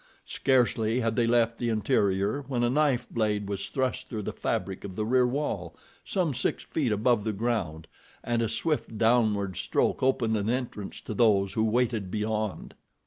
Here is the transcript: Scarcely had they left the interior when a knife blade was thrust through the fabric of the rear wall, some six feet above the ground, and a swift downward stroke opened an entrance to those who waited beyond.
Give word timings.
Scarcely 0.25 1.01
had 1.01 1.15
they 1.15 1.27
left 1.27 1.59
the 1.59 1.69
interior 1.69 2.41
when 2.47 2.63
a 2.63 2.71
knife 2.71 3.07
blade 3.11 3.47
was 3.47 3.69
thrust 3.69 4.07
through 4.07 4.23
the 4.23 4.33
fabric 4.33 4.83
of 4.83 4.95
the 4.95 5.05
rear 5.05 5.27
wall, 5.27 5.75
some 6.03 6.33
six 6.33 6.63
feet 6.63 6.91
above 6.91 7.23
the 7.23 7.31
ground, 7.33 7.85
and 8.23 8.41
a 8.41 8.49
swift 8.49 8.97
downward 8.97 9.57
stroke 9.57 10.01
opened 10.01 10.37
an 10.37 10.49
entrance 10.49 11.01
to 11.01 11.13
those 11.13 11.53
who 11.53 11.63
waited 11.63 12.09
beyond. 12.09 12.73